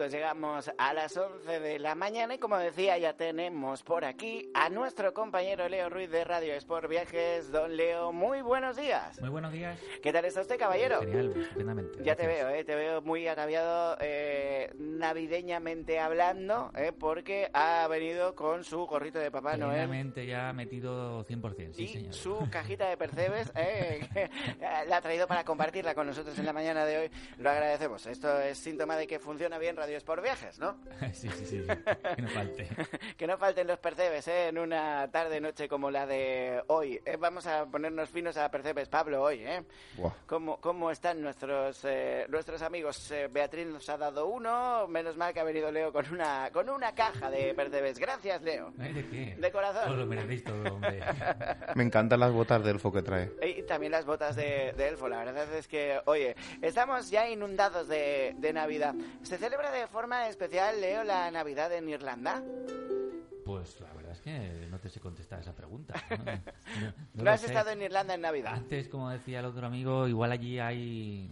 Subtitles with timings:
[0.00, 4.50] Minutos llegamos a las 11 de la mañana y como decía ya tenemos por aquí
[4.54, 7.52] a nuestro compañero Leo Ruiz de Radio Sport Viajes.
[7.52, 9.20] Don Leo, muy buenos días.
[9.20, 9.78] Muy buenos días.
[10.02, 11.00] ¿Qué tal está usted, caballero?
[11.00, 12.02] Genial, estupendamente.
[12.02, 12.64] Ya te veo, ¿eh?
[12.64, 19.30] te veo muy ataviado eh, navideñamente hablando eh, porque ha venido con su gorrito de
[19.30, 20.14] Papá Noel.
[20.26, 22.14] Ya metido 100%, sí, y señor.
[22.14, 24.30] su cajita de percebes eh, que
[24.88, 27.10] la ha traído para compartirla con nosotros en la mañana de hoy.
[27.36, 28.06] Lo agradecemos.
[28.06, 30.76] Esto es síntoma de que funciona bien Radio Sport Viajes, ¿no?
[31.12, 31.66] sí, sí, sí,
[32.16, 32.68] que no falte.
[33.16, 34.48] que no falten los percebes ¿eh?
[34.48, 37.00] en una tarde-noche como la de hoy.
[37.04, 39.40] Eh, vamos a ponernos finos a percebes, Pablo, hoy.
[39.44, 39.62] ¿eh?
[39.96, 40.12] Buah.
[40.26, 43.10] ¿Cómo, ¿Cómo están nuestros eh, nuestros amigos?
[43.10, 44.88] Eh, Beatriz nos ha dado uno.
[44.88, 47.98] Menos mal que ha venido Leo con una con una caja de percebes.
[47.98, 48.72] Gracias, Leo.
[48.76, 49.36] ¿De qué?
[49.38, 49.92] De corazón.
[49.92, 51.00] Os lo merecéis todo, hombre.
[51.74, 53.30] Me encantan las botas de elfo que trae.
[53.42, 55.08] Y también las botas de, de elfo.
[55.08, 58.94] La verdad es que, oye, estamos ya inundados de, de Navidad.
[59.22, 62.42] ¿Se celebra de forma especial, Leo, la Navidad en Irlanda?
[63.44, 65.94] Pues la verdad es que no te sé contestar esa pregunta.
[66.10, 67.46] No, no- no ¿No, lo has sé.
[67.48, 68.54] estado en Irlanda en Navidad?
[68.54, 71.28] Antes, como decía el otro amigo, igual allí hay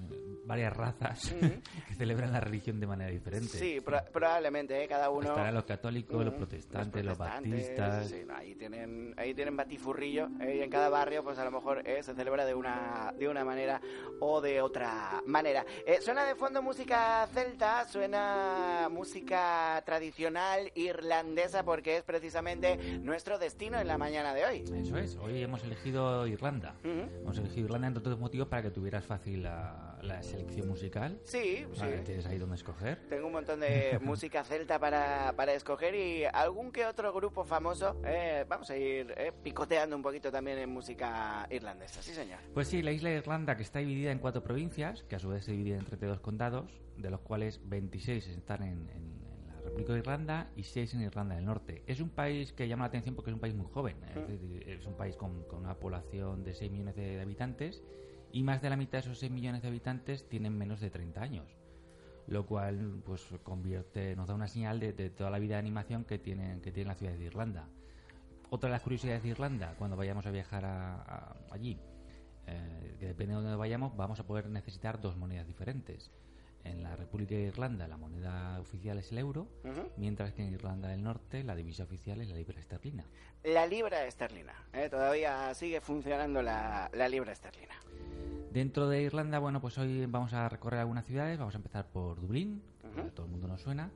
[0.49, 1.33] varias razas
[1.89, 3.57] que celebran la religión de manera diferente.
[3.59, 4.89] Sí, pro- probablemente, ¿eh?
[4.89, 5.29] cada uno...
[5.29, 8.09] Estarán los católicos, los protestantes, los, protestantes, baptistas.
[8.09, 10.57] sí, no, ahí tienen ahí tienen batifurrillo ¿eh?
[10.57, 13.45] y en cada barrio pues a lo mejor eh, se celebra de una de una
[13.45, 13.81] manera
[14.21, 21.99] o de otra manera Eh, suena de fondo música celta suena música tradicional irlandesa porque
[21.99, 26.75] es precisamente nuestro destino en la mañana de hoy Eso es, hoy hemos elegido Irlanda.
[26.85, 31.19] Hemos elegido Irlanda entre otros motivos para que tuvieras fácil la, la selección musical.
[31.25, 32.99] sí sí Vale, tienes ahí donde escoger.
[33.09, 37.97] Tengo un montón de música celta para, para escoger y algún que otro grupo famoso.
[38.05, 42.39] eh, vamos a ir eh, picoteando un poquito también en música irlandesa, sí señor.
[42.55, 45.29] Pues sí, la isla de Irlanda que está dividida en cuatro provincias, que a su
[45.29, 49.61] vez se divide en 32 condados, de los cuales 26 están en, en- en la
[49.65, 51.83] República de Irlanda y 6 en Irlanda del Norte.
[51.87, 54.69] Es un país que llama la atención porque es un país muy joven, es, decir,
[54.69, 57.83] es un país con, con una población de 6 millones de, de habitantes
[58.33, 61.21] y más de la mitad de esos 6 millones de habitantes tienen menos de 30
[61.23, 61.47] años.
[62.27, 66.05] Lo cual pues convierte, nos da una señal de, de toda la vida de animación
[66.05, 67.69] que tiene, que tiene la ciudad de Irlanda.
[68.51, 71.79] Otra de las curiosidades de Irlanda, cuando vayamos a viajar a- allí,
[72.47, 76.11] eh, que depende de dónde vayamos, vamos a poder necesitar dos monedas diferentes.
[76.69, 79.89] En la República de Irlanda la moneda oficial es el euro, Ujú.
[79.97, 83.05] mientras que en Irlanda del Norte la divisa oficial es la libra esterlina.
[83.45, 84.53] La libra esterlina.
[84.75, 87.75] eh, todavía sigue funcionando la, la libra esterlina.
[88.53, 91.39] Dentro de Irlanda, bueno, pues hoy vamos a recorrer algunas ciudades.
[91.39, 93.01] Vamos a empezar por Dublín, que Ujú.
[93.09, 93.91] a todo el mundo nos suena.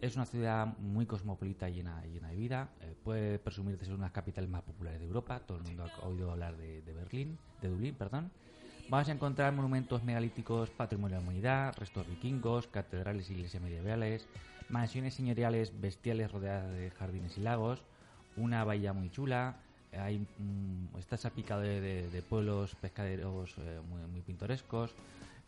[0.00, 2.68] Es una ciudad muy cosmopolita y llena, llena de vida.
[2.82, 5.40] Eh, puede presumir de ser una de las capitales más populares de Europa.
[5.40, 8.30] Todo el mundo ha oído hablar de, de Berlín, de Dublín, perdón.
[8.90, 14.26] Vamos a encontrar monumentos megalíticos, patrimonio de la humanidad, restos vikingos, catedrales e iglesias medievales,
[14.70, 17.82] mansiones señoriales bestiales rodeadas de jardines y lagos,
[18.34, 19.56] una bahía muy chula,
[19.92, 23.78] hay, mm, está salpicado de, pueblos pescaderos eh,
[24.10, 24.94] muy pintorescos,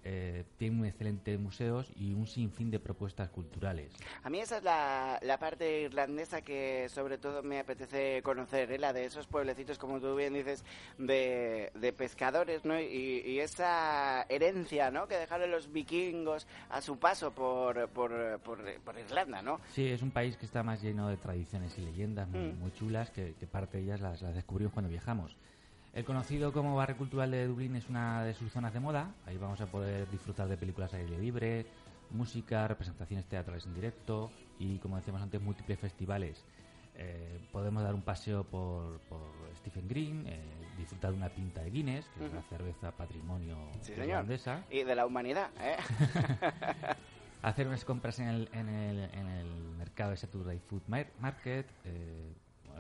[0.05, 3.93] eh, tiene muy excelentes museos y un sinfín de propuestas culturales.
[4.23, 8.79] A mí esa es la, la parte irlandesa que sobre todo me apetece conocer, ¿eh?
[8.79, 10.65] la de esos pueblecitos, como tú bien dices,
[10.99, 12.79] de, de pescadores, ¿no?
[12.81, 15.07] Y, y esa herencia, ¿no?
[15.07, 19.61] Que dejaron los vikingos a su paso por, por, por, por Irlanda, ¿no?
[19.73, 22.59] Sí, es un país que está más lleno de tradiciones y leyendas muy, Mm.
[22.59, 25.37] muy chulas que, que parte de ellas las, las descubrimos cuando viajamos.
[25.93, 29.13] El conocido como barrio cultural de Dublín es una de sus zonas de moda.
[29.27, 31.67] Ahí vamos a poder disfrutar de películas aire libre,
[32.11, 36.45] música, representaciones teatrales en directo y, como decíamos antes, múltiples festivales.
[36.95, 39.21] Eh, podemos dar un paseo por, por
[39.57, 40.41] Stephen Green, eh,
[40.77, 44.07] disfrutar de una pinta de Guinness, que es una cerveza patrimonio Sí, señor.
[44.09, 44.65] irlandesa.
[44.71, 45.77] Y de la humanidad, ¿eh?
[47.43, 49.47] hacer unas compras en el, en el, en el
[49.79, 52.33] mercado de Saturday Food Mar- Market eh,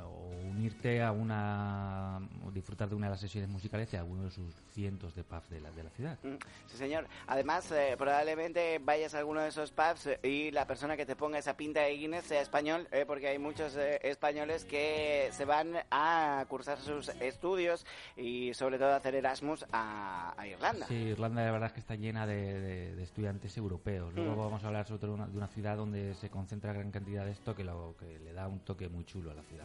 [0.07, 4.31] o unirte a una o disfrutar de una de las sesiones musicales de alguno de
[4.31, 6.19] sus cientos de pubs de la, de la ciudad.
[6.23, 6.35] Mm,
[6.67, 7.07] Sí, señor.
[7.27, 11.17] Además, eh, probablemente vayas a alguno de esos pubs eh, y la persona que te
[11.17, 15.45] ponga esa pinta de Guinness sea español, eh, porque hay muchos eh, españoles que se
[15.45, 17.85] van a cursar sus estudios
[18.17, 20.87] y sobre todo a hacer Erasmus a, a Irlanda.
[20.87, 24.13] Sí, Irlanda la verdad es que está llena de, de- de estudiantes europeos.
[24.15, 24.39] Luego Mm.
[24.39, 27.25] vamos a hablar sobre todo de una, de una ciudad donde se concentra gran cantidad
[27.25, 29.65] de esto que, lo, que le da un toque muy chulo a la ciudad.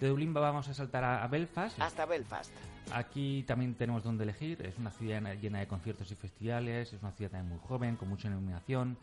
[0.00, 1.80] De Dublín vamos a saltar a, Belfast.
[1.80, 2.50] Hasta Belfast.
[2.92, 4.60] Aquí también tenemos donde elegir.
[4.66, 6.92] Es una ciudad llena- llena de conciertos y festivales.
[6.92, 8.96] Es una ciudad también muy joven, con mucha iluminación.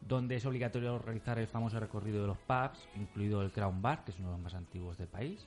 [0.00, 4.12] Donde es obligatorio realizar el famoso recorrido de los pubs, incluido el Crown Bar, que
[4.12, 5.46] es uno de los más antiguos del país.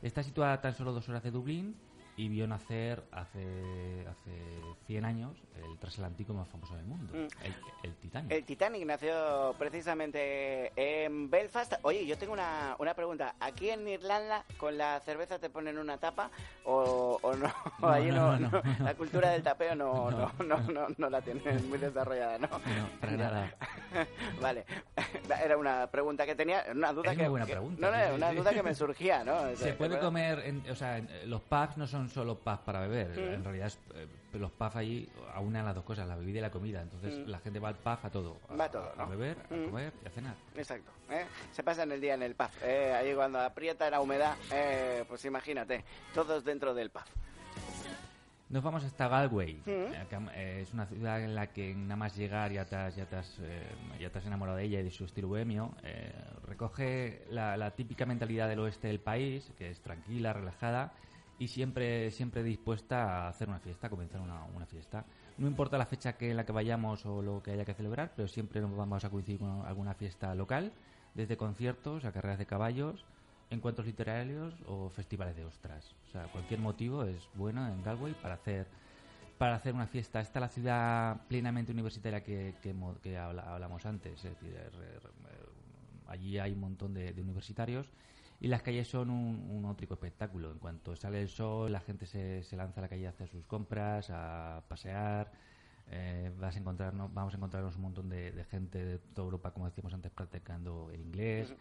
[0.00, 1.76] Está situada a tan solo dos horas de Dublín
[2.20, 4.30] y vio nacer hace, hace
[4.86, 7.44] 100 años el transatlántico más famoso del mundo, Mm.
[7.44, 8.30] el, el Titanic.
[8.32, 11.72] El Titanic nació precisamente en Belfast.
[11.82, 13.34] Oye, yo tengo una, una pregunta.
[13.40, 16.30] ¿Aquí en Irlanda con la cerveza te ponen una tapa
[16.64, 17.50] o, o no?
[17.80, 18.38] No, Allí no.
[18.80, 20.86] La cultura del tapeo no, no, No.
[20.98, 22.48] no, la tienen muy desarrollada, ¿no?
[23.00, 23.54] Para nada.
[24.40, 24.64] Vale,
[25.44, 27.22] era una pregunta que tenía, una duda Es que...
[27.24, 29.34] muy buena que- pregunta, No, no, una duda que me surgía, ¿no?
[29.40, 32.80] O sea, Se puede comer, en- o sea, los pubs no son solo pubs para
[32.80, 33.34] beber, Mm.
[33.34, 36.50] en realidad es, eh, los pubs allí aunan las dos cosas, la bebida y la
[36.50, 37.30] comida, entonces Mm.
[37.30, 39.64] la gente va al pub a todo, a, Va a todo, a beber, a Mm.
[39.66, 40.34] comer y a cenar.
[40.56, 40.90] Exacto.
[41.10, 41.24] ¿eh?
[41.52, 42.50] Se pasan el día en el pub.
[42.62, 42.94] ¿eh?
[42.96, 45.84] Ahí cuando aprieta la humedad, eh, pues imagínate,
[46.14, 47.02] todos dentro del pub.
[48.50, 52.16] Nos vamos hasta Galway, eh, que, eh, es una ciudad en la que nada más
[52.16, 53.62] llegar ya te has, ya te has, eh,
[54.00, 55.72] ya te has enamorado de ella y de su estilo bohemio.
[55.84, 56.12] Eh,
[56.48, 60.92] recoge la, la típica mentalidad del oeste del país, que es tranquila, relajada
[61.38, 65.04] y siempre, siempre dispuesta a hacer una fiesta, a comenzar una, una fiesta.
[65.38, 68.14] No importa la fecha que en la que vayamos o lo que haya que celebrar,
[68.16, 70.72] pero siempre nos vamos a coincidir con alguna fiesta local,
[71.14, 73.04] desde conciertos a carreras de caballos,
[73.50, 75.94] encuentros literarios o festivales de ostras.
[76.08, 78.66] O sea, cualquier motivo es bueno en Galway para hacer
[79.38, 80.20] para hacer una fiesta.
[80.20, 84.22] Esta es la ciudad plenamente universitaria que, que, que habla- hablamos antes.
[84.24, 85.00] Es decir, eh,
[86.06, 87.90] allí hay un montón de, universitarios
[88.38, 90.52] y las calles son un, un espectáculo.
[90.52, 93.28] En cuanto sale el sol, la gente se, se lanza a la calle a hacer
[93.28, 95.32] sus compras, a pasear.
[95.86, 99.66] Eh, vas a encontrarnos, vamos a encontrarnos un montón de gente de toda Europa, como
[99.66, 101.54] decíamos antes, practicando el inglés.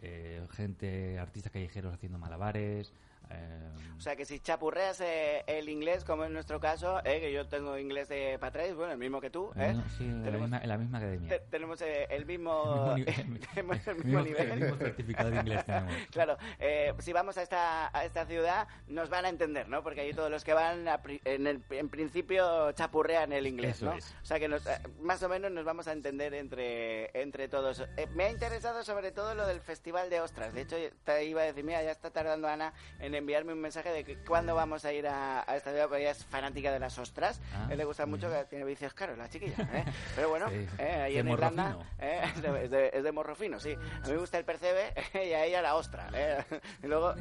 [0.00, 2.92] Eh, gente, artistas callejeros haciendo malabares.
[3.30, 7.32] eh, O sea que si chapurreas eh, el inglés, como en nuestro caso, eh, que
[7.32, 9.74] yo tengo inglés de para atrás, bueno, el mismo que tú, ¿eh?
[9.74, 11.28] no, sí, en la, tenemos- misma, la misma academia.
[11.28, 13.40] te- tenemos eh, el mismo, El mismo nivel.
[13.54, 14.50] tenemos el mismo nivel.
[14.52, 15.94] el mismo certificado de inglés tenemos.
[16.10, 19.82] Claro, eh, si vamos a esta, a esta ciudad nos van a entender, ¿no?
[19.82, 23.86] Porque allí todos los que van a en, el, en principio chapurrean el inglés, Eso
[23.86, 23.92] ¿no?
[23.94, 24.14] es.
[24.22, 27.80] O sea que nos- eh, más o menos nos vamos a entender entre, entre todos.
[27.96, 30.52] Eh, me ha interesado sobre todo lo del Festival de Ostras.
[30.54, 33.90] De hecho, te iba a decir, mira, ya está tardando Ana en enviarme un mensaje
[33.90, 36.78] de que cuándo vamos a ir a, a esta ciudad, porque ella es fanática de
[36.80, 37.40] las ostras.
[37.54, 39.84] Ah, él le gusta mucho, que tiene vicios caros, la chiquilla, ¿eh?
[40.16, 41.76] Pero bueno, Sí, eh, ahí de en Irlanda...
[41.98, 43.72] Eh, es, de, es, de, es de morro fino, sí.
[43.74, 46.08] A mí me gusta el percebe y a ella la ostra.
[46.14, 46.44] eh.
[46.82, 47.14] Y luego,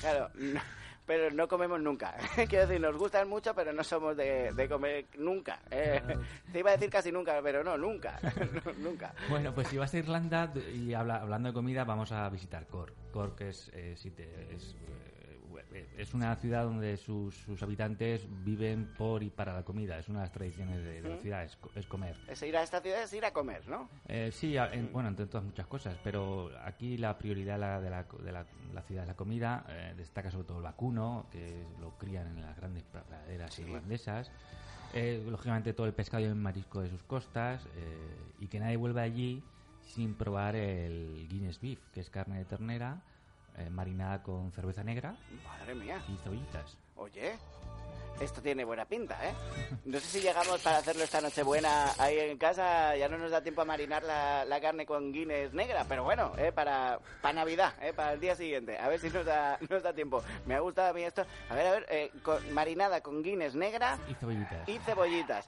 [0.00, 0.60] claro, no-
[1.06, 2.16] pero no comemos nunca.
[2.48, 5.60] Quiero decir, nos gustan mucho, pero no somos de, de comer nunca.
[5.70, 6.02] eh.
[6.52, 8.18] Te iba a decir casi nunca, pero no, nunca.
[8.64, 9.14] No, nunca.
[9.30, 12.92] Bueno, pues si vas a Irlanda y habla- hablando de comida, vamos a visitar Cork.
[13.12, 15.15] Cork es, eh, si te- es, eh,
[15.96, 19.98] es una ciudad donde sus, sus habitantes viven por y para la comida.
[19.98, 21.20] Es una de las tradiciones de, de la Mm.
[21.20, 22.16] ciudad, es, co- es comer.
[22.28, 23.88] Es ir a esta ciudad es ir a comer, ¿no?
[24.08, 28.04] Eh, sí, en- bueno, entre todas muchas cosas, pero aquí la prioridad la- de, la,
[28.04, 29.64] de la, la ciudad es la comida.
[29.68, 33.62] eh, destaca sobre todo el vacuno, que lo crían en las grandes praderas Sí.
[33.62, 34.30] irlandesas.
[34.94, 38.76] Eh, lógicamente todo el pescado y el marisco de sus costas eh, y que nadie
[38.76, 39.42] vuelva allí
[39.82, 43.02] sin probar el Guinness Beef, que es carne de ternera
[43.58, 46.02] eh, marinada con cerveza negra Madre mía.
[46.08, 46.76] y cebollitas.
[46.96, 47.38] Oye,
[48.20, 49.32] esto tiene buena pinta, ¿eh?
[49.84, 52.96] No sé si llegamos para hacerlo esta noche buena ahí en casa.
[52.96, 56.32] Ya no nos da tiempo a marinar la, la carne con Guinness negra, pero bueno,
[56.38, 56.50] ¿eh?
[56.52, 57.92] Para, para Navidad, ¿eh?
[57.92, 58.78] Para el día siguiente.
[58.78, 60.22] A ver si nos da, nos da tiempo.
[60.46, 61.24] Me ha gustado a mí esto.
[61.50, 64.68] A ver, a ver, eh, con- marinada con Guinness negra Y cebollitas.
[64.68, 65.46] y cebollitas.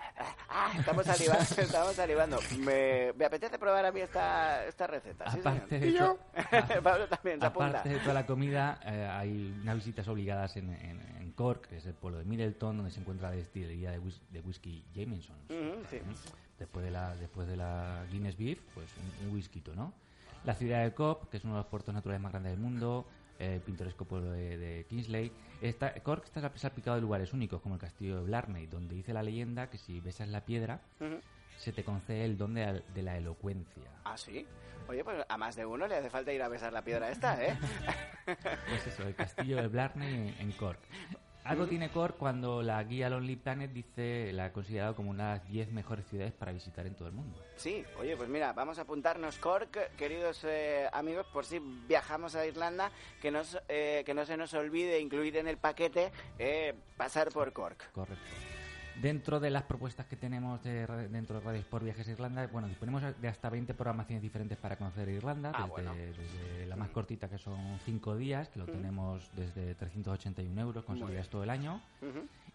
[0.48, 2.38] Ah, estamos salivando, estamos salivando.
[2.58, 5.30] Me, me apetece probar a mí esta, esta receta.
[5.30, 5.56] ¿sí, señor?
[5.56, 5.92] Aparte de,
[6.76, 7.68] to- Pablo también se apunta.
[7.70, 11.76] aparte de toda la comida, eh, hay unas visitas obligadas en, en, en Cork, que
[11.78, 15.36] es el pueblo de Middleton, donde se encuentra la destilería de, whis- de whisky Jameson.
[15.90, 15.98] Sí.
[16.58, 18.88] Después de la después de la Guinness Beef, pues
[19.22, 19.92] un, un whisky, ¿no?
[20.44, 23.06] La ciudad de Cop, que es uno de los puertos naturales más grandes del mundo,
[23.38, 25.30] el pintoresco pueblo de, de Kingsley.
[25.60, 29.22] Está, Cork está salpicado de lugares únicos, como el castillo de Blarney, donde dice la
[29.22, 31.20] leyenda que si besas la piedra, Ujú.
[31.56, 33.90] se te concede el don de, la- de la elocuencia.
[34.04, 34.46] Ah, sí.
[34.88, 37.44] Oye, pues a más de uno le hace falta ir a besar la piedra esta,
[37.44, 37.56] ¿eh?
[38.68, 40.80] Pues eso, el castillo de Blarney en, en Cork.
[41.48, 45.38] Algo tiene Cork cuando la guía Lonely Planet dice, la ha considerado como una de
[45.38, 47.42] las 10 mejores ciudades para visitar en todo el mundo.
[47.56, 52.44] Sí, oye, pues mira, vamos a apuntarnos Cork, queridos eh, amigos, por si viajamos a
[52.44, 57.30] Irlanda, que, nos, eh, que no se nos olvide incluir en el paquete eh, pasar
[57.30, 57.92] por Cork.
[57.92, 58.22] Correcto.
[59.00, 62.66] Dentro de las propuestas que tenemos de, dentro de Radio Sport Viajes a Irlanda, bueno,
[62.66, 65.94] disponemos de hasta 20 programaciones diferentes para conocer Irlanda, Ah, desde, bueno.
[65.94, 70.96] desde la más cortita que son 5 días, que lo tenemos desde 381 euros con
[70.98, 71.80] Muy salidas todo el año.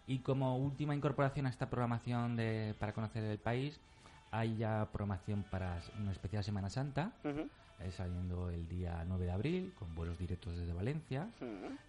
[0.06, 3.80] Y como última incorporación a esta programación de, para conocer el país,
[4.34, 9.72] hay ya programación para una especial Semana Santa, eh, saliendo el día 9 de abril,
[9.78, 11.28] con vuelos directos desde Valencia.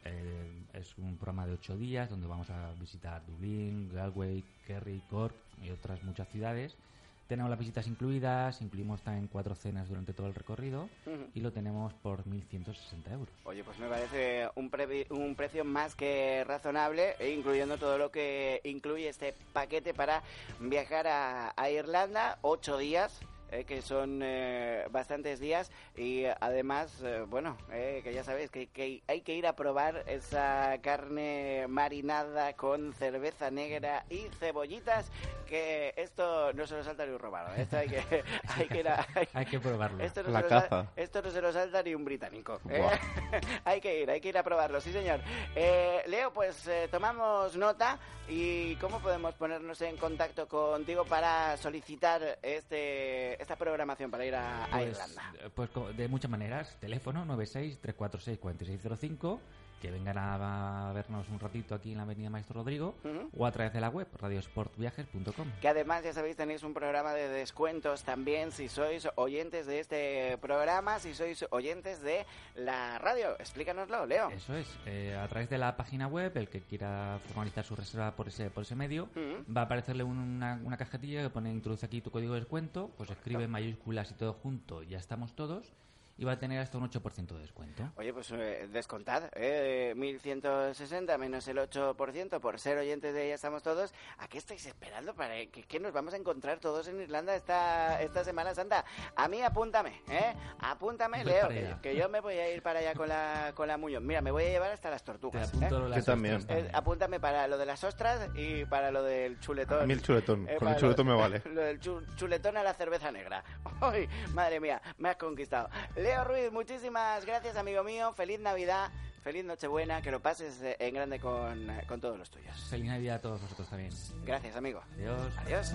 [0.03, 5.35] Eh, es un programa de ocho días donde vamos a visitar Dublín, Galway, Kerry, Cork
[5.63, 6.77] y otras muchas ciudades
[7.27, 10.89] Tenemos las visitas incluidas, incluimos también cuatro cenas durante todo el recorrido
[11.33, 13.33] y lo tenemos por 1.160 euros.
[13.45, 18.11] Oye, pues me parece un, previ- un precio más que razonable, e incluyendo todo lo
[18.11, 20.21] que incluye este paquete para
[20.59, 23.19] viajar a, a Irlanda, ocho días.
[23.51, 28.49] Eh, que son eh, bastantes días y eh, además, eh, bueno, eh, que ya sabéis
[28.51, 35.11] que, que hay que ir a probar esa carne marinada con cerveza negra y cebollitas,
[35.47, 38.03] que esto no se lo salta ni un robado, esto hay que,
[38.57, 39.05] hay que ir a...
[39.15, 40.03] hay- Hay que probarlo.
[40.03, 40.87] esto no, La se lo caza.
[40.95, 42.59] esto no se lo salta ni un británico.
[42.69, 42.83] ¿eh?
[43.65, 45.19] Hay que ir, hay que ir a probarlo, sí señor.
[45.55, 47.97] Eh, Leo, pues eh, tomamos nota
[48.27, 54.65] y cómo podemos ponernos en contacto contigo para solicitar este esta programación para ir a,
[54.65, 55.23] a Pues, Irlanda.
[55.53, 56.75] pues de muchas maneras.
[56.79, 59.39] Teléfono 96-346-4605.
[59.81, 62.95] Que vengan a, vernos un ratito aquí en la Avenida Maestro Rodrigo.
[63.37, 65.47] O a través de la web, radiosportviajes.com.
[65.61, 70.37] Que además, ya sabéis, tenéis un programa de descuentos también si sois oyentes de este
[70.39, 72.25] programa, si sois oyentes de
[72.55, 73.37] la radio.
[73.37, 74.29] Explícanoslo, Leo.
[74.31, 74.67] Eso es.
[74.87, 78.49] eh, a través de la página web, el que quiera formalizar su reserva por ese,
[78.49, 79.09] por ese medio,
[79.55, 83.09] va a aparecerle una, una cajetilla que pone introduce aquí tu código de descuento, pues
[83.25, 85.73] escribe en mayúsculas y todo junto, ya estamos todos,
[86.17, 87.91] y va a tener hasta un 8% de descuento.
[87.97, 89.93] Oye, pues eh, descontad, ¿eh?
[89.95, 93.93] 1160 menos el 8% por ser oyentes de ella estamos todos.
[94.17, 98.01] ¿A qué estáis esperando para que, que nos vamos a encontrar todos en Irlanda esta,
[98.01, 98.85] esta Semana Santa?
[99.15, 100.33] A mí apúntame, ¿eh?
[100.59, 103.77] Apúntame, Voy Leo, que, yo me voy a ir para allá con la, con la
[103.77, 104.01] Muñoz.
[104.01, 105.49] Mira, me voy a llevar hasta las Te tortugas.
[105.49, 105.89] apunto ¿eh?
[105.89, 106.45] las Yo también.
[106.49, 109.81] Eh, apúntame para lo de las ostras y para lo del chuletón.
[109.81, 110.47] A mí el chuletón.
[110.47, 111.41] Eh, Con el chuletón lo- me vale.
[111.45, 113.43] Lo del chu- chuletón a la cerveza negra.
[113.81, 114.81] ¡Ay, madre mía!
[114.97, 115.69] Me has conquistado.
[116.05, 118.13] Leo Ruiz, muchísimas gracias, amigo mío.
[118.13, 118.91] Feliz Navidad,
[119.23, 120.03] feliz Nochebuena.
[120.03, 122.55] Que lo pases eh, en grande con, eh, con todos los tuyos.
[122.69, 123.91] Feliz Navidad a todos vosotros también.
[124.23, 124.83] Gracias, amigo.
[124.93, 125.33] Adiós.
[125.39, 125.73] Adiós.